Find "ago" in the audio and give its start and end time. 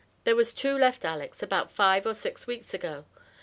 2.73-3.05